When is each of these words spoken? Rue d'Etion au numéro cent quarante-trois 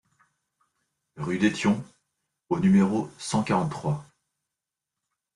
Rue 1.15 1.37
d'Etion 1.37 1.83
au 2.49 2.59
numéro 2.59 3.11
cent 3.19 3.43
quarante-trois 3.43 4.03